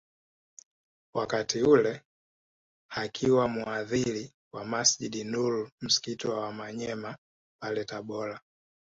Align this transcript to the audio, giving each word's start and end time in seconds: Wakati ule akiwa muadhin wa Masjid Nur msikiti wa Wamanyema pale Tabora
Wakati 1.13 1.61
ule 1.61 2.01
akiwa 2.89 3.47
muadhin 3.47 4.29
wa 4.53 4.65
Masjid 4.65 5.15
Nur 5.25 5.71
msikiti 5.81 6.27
wa 6.27 6.39
Wamanyema 6.39 7.17
pale 7.61 7.85
Tabora 7.85 8.41